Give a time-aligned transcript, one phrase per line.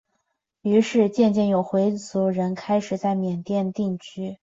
[0.63, 4.39] 于是渐渐有回族人开始在缅甸定居。